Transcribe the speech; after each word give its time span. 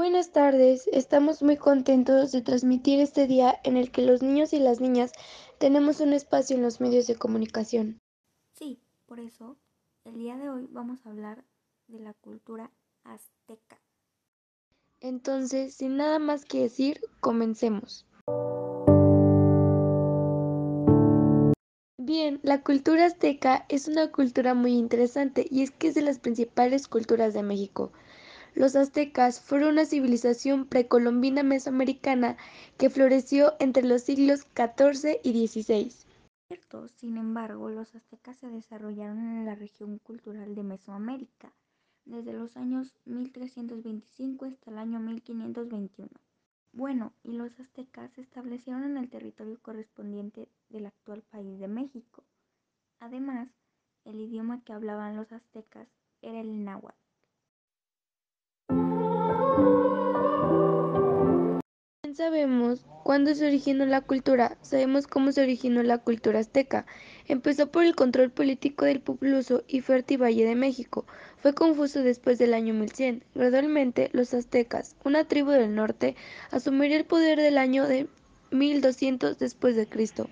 Buenas 0.00 0.32
tardes, 0.32 0.88
estamos 0.94 1.42
muy 1.42 1.58
contentos 1.58 2.32
de 2.32 2.40
transmitir 2.40 3.00
este 3.00 3.26
día 3.26 3.60
en 3.64 3.76
el 3.76 3.90
que 3.90 4.00
los 4.00 4.22
niños 4.22 4.54
y 4.54 4.58
las 4.58 4.80
niñas 4.80 5.12
tenemos 5.58 6.00
un 6.00 6.14
espacio 6.14 6.56
en 6.56 6.62
los 6.62 6.80
medios 6.80 7.06
de 7.06 7.16
comunicación. 7.16 8.00
Sí, 8.54 8.80
por 9.04 9.20
eso, 9.20 9.58
el 10.06 10.16
día 10.16 10.38
de 10.38 10.48
hoy 10.48 10.66
vamos 10.70 11.04
a 11.04 11.10
hablar 11.10 11.44
de 11.86 12.00
la 12.00 12.14
cultura 12.14 12.70
azteca. 13.04 13.78
Entonces, 15.00 15.74
sin 15.74 15.98
nada 15.98 16.18
más 16.18 16.46
que 16.46 16.62
decir, 16.62 17.02
comencemos. 17.20 18.06
Bien, 21.98 22.40
la 22.42 22.62
cultura 22.62 23.04
azteca 23.04 23.66
es 23.68 23.86
una 23.86 24.10
cultura 24.10 24.54
muy 24.54 24.72
interesante 24.72 25.46
y 25.50 25.62
es 25.62 25.70
que 25.70 25.88
es 25.88 25.94
de 25.94 26.00
las 26.00 26.18
principales 26.18 26.88
culturas 26.88 27.34
de 27.34 27.42
México. 27.42 27.92
Los 28.54 28.76
aztecas 28.76 29.40
fueron 29.40 29.70
una 29.70 29.84
civilización 29.84 30.66
precolombina 30.66 31.42
mesoamericana 31.42 32.36
que 32.78 32.90
floreció 32.90 33.54
entre 33.60 33.84
los 33.84 34.02
siglos 34.02 34.46
XIV 34.56 35.20
y 35.22 35.46
XVI. 35.46 35.92
Sin 36.96 37.16
embargo, 37.16 37.68
los 37.68 37.94
aztecas 37.94 38.36
se 38.36 38.48
desarrollaron 38.48 39.18
en 39.18 39.46
la 39.46 39.54
región 39.54 39.98
cultural 39.98 40.54
de 40.54 40.62
Mesoamérica 40.62 41.52
desde 42.04 42.32
los 42.32 42.56
años 42.56 42.94
1325 43.04 44.46
hasta 44.46 44.70
el 44.70 44.78
año 44.78 44.98
1521. 44.98 46.10
Bueno, 46.72 47.12
y 47.22 47.32
los 47.32 47.58
aztecas 47.58 48.12
se 48.12 48.20
establecieron 48.20 48.84
en 48.84 48.96
el 48.96 49.08
territorio 49.08 49.58
correspondiente 49.60 50.48
del 50.68 50.86
actual 50.86 51.22
país 51.22 51.58
de 51.58 51.68
México. 51.68 52.24
Además, 52.98 53.48
el 54.04 54.20
idioma 54.20 54.62
que 54.64 54.72
hablaban 54.72 55.16
los 55.16 55.32
aztecas 55.32 55.88
era 56.22 56.40
el 56.40 56.64
náhuatl. 56.64 57.09
Sabemos 62.20 62.84
cuándo 63.02 63.34
se 63.34 63.46
originó 63.46 63.86
la 63.86 64.02
cultura, 64.02 64.58
sabemos 64.60 65.06
cómo 65.06 65.32
se 65.32 65.42
originó 65.42 65.82
la 65.82 65.96
cultura 65.96 66.40
azteca. 66.40 66.84
Empezó 67.26 67.70
por 67.70 67.84
el 67.84 67.96
control 67.96 68.30
político 68.30 68.84
del 68.84 69.00
populoso 69.00 69.64
y 69.66 69.80
fértil 69.80 70.22
Valle 70.22 70.44
de 70.44 70.54
México. 70.54 71.06
Fue 71.38 71.54
confuso 71.54 72.02
después 72.02 72.38
del 72.38 72.52
año 72.52 72.74
1100. 72.74 73.24
Gradualmente, 73.34 74.10
los 74.12 74.34
aztecas, 74.34 74.96
una 75.02 75.24
tribu 75.24 75.50
del 75.50 75.74
norte, 75.74 76.14
asumiría 76.50 76.98
el 76.98 77.06
poder 77.06 77.38
del 77.38 77.56
año 77.56 77.86
de 77.86 78.06
1200 78.50 79.38
después 79.38 79.74
de 79.74 79.88
Cristo. 79.88 80.28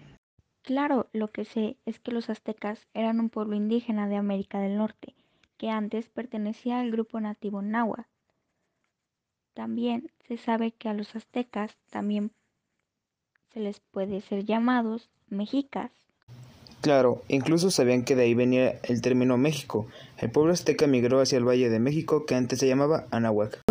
Claro, 0.62 1.08
lo 1.14 1.28
que 1.28 1.46
sé 1.46 1.78
es 1.86 1.98
que 1.98 2.12
los 2.12 2.28
aztecas 2.28 2.86
eran 2.92 3.18
un 3.18 3.30
pueblo 3.30 3.56
indígena 3.56 4.08
de 4.08 4.16
América 4.16 4.60
del 4.60 4.76
Norte, 4.76 5.14
que 5.56 5.70
antes 5.70 6.10
pertenecía 6.10 6.80
al 6.80 6.90
grupo 6.90 7.18
nativo 7.18 7.62
náhuatl 7.62 8.08
también 9.58 10.12
se 10.28 10.36
sabe 10.36 10.70
que 10.70 10.88
a 10.88 10.94
los 10.94 11.16
aztecas 11.16 11.72
también 11.90 12.30
se 13.52 13.58
les 13.58 13.80
puede 13.90 14.20
ser 14.20 14.44
llamados 14.44 15.10
mexicas. 15.30 15.90
Claro, 16.80 17.22
incluso 17.26 17.72
sabían 17.72 18.04
que 18.04 18.14
de 18.14 18.22
ahí 18.22 18.34
venía 18.34 18.78
el 18.84 19.02
término 19.02 19.36
México. 19.36 19.88
El 20.16 20.30
pueblo 20.30 20.52
azteca 20.52 20.86
migró 20.86 21.20
hacia 21.20 21.38
el 21.38 21.44
Valle 21.44 21.70
de 21.70 21.80
México, 21.80 22.24
que 22.24 22.36
antes 22.36 22.60
se 22.60 22.68
llamaba 22.68 23.06
Anahuac. 23.10 23.62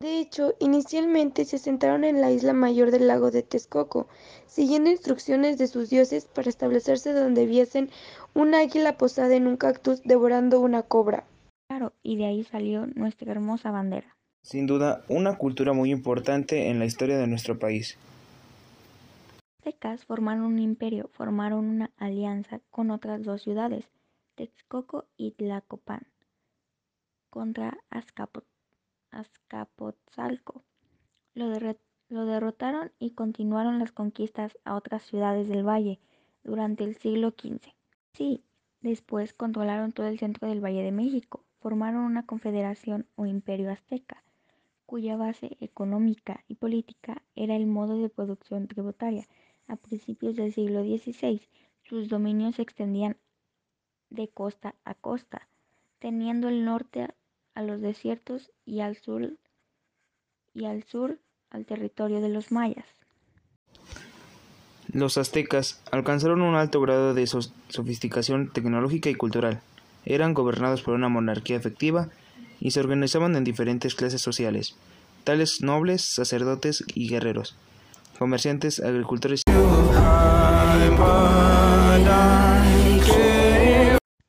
De 0.00 0.18
hecho, 0.18 0.54
inicialmente 0.58 1.44
se 1.44 1.56
asentaron 1.56 2.02
en 2.02 2.20
la 2.20 2.32
isla 2.32 2.54
mayor 2.54 2.90
del 2.90 3.06
lago 3.06 3.30
de 3.30 3.44
Texcoco, 3.44 4.08
siguiendo 4.48 4.90
instrucciones 4.90 5.58
de 5.58 5.68
sus 5.68 5.90
dioses 5.90 6.24
para 6.24 6.48
establecerse 6.48 7.12
donde 7.12 7.46
viesen 7.46 7.88
un 8.34 8.56
águila 8.56 8.98
posada 8.98 9.36
en 9.36 9.46
un 9.46 9.56
cactus 9.56 10.02
devorando 10.02 10.58
una 10.58 10.82
cobra. 10.82 11.29
Claro, 11.80 11.94
y 12.02 12.16
de 12.18 12.26
ahí 12.26 12.44
salió 12.44 12.84
nuestra 12.88 13.32
hermosa 13.32 13.70
bandera. 13.70 14.14
Sin 14.42 14.66
duda, 14.66 15.02
una 15.08 15.38
cultura 15.38 15.72
muy 15.72 15.90
importante 15.90 16.68
en 16.68 16.78
la 16.78 16.84
historia 16.84 17.16
de 17.16 17.26
nuestro 17.26 17.58
país. 17.58 17.96
Los 19.38 19.68
aztecas 19.68 20.04
formaron 20.04 20.44
un 20.44 20.58
imperio, 20.58 21.08
formaron 21.14 21.64
una 21.64 21.90
alianza 21.96 22.60
con 22.68 22.90
otras 22.90 23.22
dos 23.22 23.40
ciudades, 23.40 23.86
Texcoco 24.34 25.06
y 25.16 25.30
Tlacopan, 25.30 26.06
contra 27.30 27.78
Azcapotzalco. 29.10 30.62
Lo, 31.32 31.46
lo 32.10 32.26
derrotaron 32.26 32.92
y 32.98 33.12
continuaron 33.12 33.78
las 33.78 33.92
conquistas 33.92 34.58
a 34.66 34.74
otras 34.74 35.02
ciudades 35.04 35.48
del 35.48 35.66
valle 35.66 35.98
durante 36.44 36.84
el 36.84 36.96
siglo 36.96 37.30
XV. 37.30 37.72
Sí, 38.12 38.44
después 38.82 39.32
controlaron 39.32 39.92
todo 39.92 40.08
el 40.08 40.18
centro 40.18 40.46
del 40.46 40.62
Valle 40.62 40.82
de 40.82 40.92
México, 40.92 41.39
formaron 41.60 42.02
una 42.02 42.26
confederación 42.26 43.06
o 43.16 43.26
imperio 43.26 43.70
azteca, 43.70 44.22
cuya 44.86 45.16
base 45.16 45.56
económica 45.60 46.42
y 46.48 46.56
política 46.56 47.22
era 47.36 47.54
el 47.54 47.66
modo 47.66 47.98
de 47.98 48.08
producción 48.08 48.66
tributaria. 48.66 49.26
A 49.68 49.76
principios 49.76 50.34
del 50.34 50.52
siglo 50.52 50.82
XVI, 50.82 51.40
sus 51.84 52.08
dominios 52.08 52.56
se 52.56 52.62
extendían 52.62 53.16
de 54.08 54.28
costa 54.28 54.74
a 54.84 54.94
costa, 54.94 55.48
teniendo 56.00 56.48
el 56.48 56.64
norte 56.64 57.08
a 57.54 57.62
los 57.62 57.80
desiertos 57.80 58.50
y 58.64 58.80
al 58.80 58.96
sur 58.96 59.36
y 60.54 60.64
al 60.64 60.82
sur 60.82 61.20
al 61.50 61.66
territorio 61.66 62.20
de 62.20 62.28
los 62.28 62.50
mayas. 62.50 62.86
Los 64.92 65.18
aztecas 65.18 65.80
alcanzaron 65.92 66.42
un 66.42 66.56
alto 66.56 66.80
grado 66.80 67.14
de 67.14 67.26
sofisticación 67.26 68.52
tecnológica 68.52 69.08
y 69.08 69.14
cultural. 69.14 69.60
Eran 70.04 70.34
gobernados 70.34 70.82
por 70.82 70.94
una 70.94 71.08
monarquía 71.08 71.56
efectiva 71.56 72.08
y 72.60 72.70
se 72.70 72.80
organizaban 72.80 73.36
en 73.36 73.44
diferentes 73.44 73.94
clases 73.94 74.22
sociales, 74.22 74.76
tales 75.24 75.62
nobles, 75.62 76.02
sacerdotes 76.02 76.84
y 76.94 77.08
guerreros, 77.08 77.56
comerciantes, 78.18 78.80
agricultores. 78.80 79.42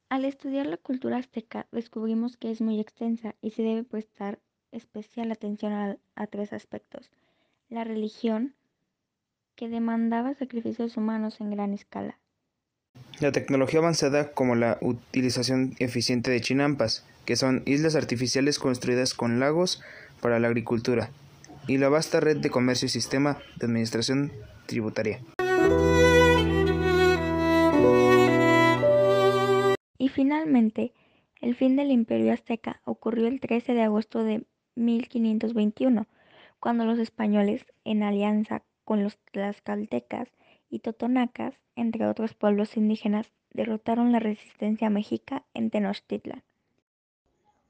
Al 0.09 0.25
estudiar 0.25 0.65
la 0.65 0.77
cultura 0.77 1.17
azteca 1.17 1.67
descubrimos 1.71 2.37
que 2.37 2.51
es 2.51 2.61
muy 2.61 2.79
extensa 2.79 3.35
y 3.41 3.51
se 3.51 3.63
debe 3.63 3.83
prestar 3.83 4.39
especial 4.71 5.31
atención 5.31 5.73
a, 5.73 5.97
a 6.15 6.27
tres 6.27 6.53
aspectos. 6.53 7.09
La 7.69 7.83
religión, 7.83 8.55
que 9.55 9.69
demandaba 9.69 10.33
sacrificios 10.33 10.97
humanos 10.97 11.39
en 11.39 11.51
gran 11.51 11.73
escala, 11.73 12.17
la 13.21 13.31
tecnología 13.31 13.79
avanzada 13.79 14.31
como 14.31 14.55
la 14.55 14.77
utilización 14.81 15.75
eficiente 15.79 16.31
de 16.31 16.41
chinampas, 16.41 17.05
que 17.25 17.35
son 17.35 17.61
islas 17.65 17.95
artificiales 17.95 18.57
construidas 18.57 19.13
con 19.13 19.39
lagos 19.39 19.81
para 20.21 20.39
la 20.39 20.47
agricultura, 20.47 21.11
y 21.67 21.77
la 21.77 21.89
vasta 21.89 22.19
red 22.19 22.37
de 22.37 22.49
comercio 22.49 22.87
y 22.87 22.89
sistema 22.89 23.37
de 23.57 23.67
administración 23.67 24.31
tributaria. 24.65 25.19
Y 29.99 30.09
finalmente, 30.09 30.93
el 31.41 31.55
fin 31.55 31.75
del 31.75 31.91
imperio 31.91 32.33
azteca 32.33 32.81
ocurrió 32.85 33.27
el 33.27 33.39
13 33.39 33.73
de 33.73 33.83
agosto 33.83 34.23
de 34.23 34.45
1521, 34.75 36.07
cuando 36.59 36.85
los 36.85 36.97
españoles, 36.97 37.65
en 37.83 38.01
alianza 38.01 38.63
con 38.83 39.03
los 39.03 39.17
tlaxcaltecas 39.31 40.27
y 40.71 40.79
totonacas, 40.79 41.53
entre 41.75 42.07
otros 42.07 42.33
pueblos 42.33 42.75
indígenas, 42.77 43.27
derrotaron 43.53 44.11
la 44.11 44.19
resistencia 44.19 44.89
mexica 44.89 45.43
en 45.53 45.69
Tenochtitlan. 45.69 46.41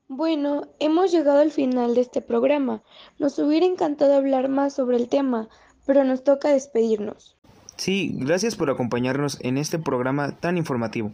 Bueno, 0.07 0.67
hemos 0.79 1.12
llegado 1.12 1.39
al 1.39 1.51
final 1.51 1.95
de 1.95 2.01
este 2.01 2.22
programa. 2.22 2.84
Nos 3.17 3.39
hubiera 3.39 3.66
encantado 3.66 4.13
hablar 4.13 4.50
más 4.50 4.73
sobre 4.73 4.97
el 4.97 5.07
tema, 5.09 5.47
pero 5.85 6.03
nos 6.03 6.23
toca 6.23 6.50
despedirnos. 6.50 7.38
Sí, 7.78 8.12
gracias 8.13 8.56
por 8.56 8.69
acompañarnos 8.69 9.39
en 9.41 9.57
este 9.57 9.79
programa 9.79 10.38
tan 10.38 10.57
informativo. 10.57 11.12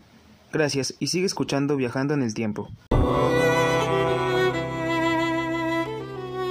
Gracias 0.51 0.95
y 0.99 1.07
sigue 1.07 1.25
escuchando 1.25 1.75
Viajando 1.77 2.13
en 2.13 2.23
el 2.23 2.33
Tiempo. 2.33 2.69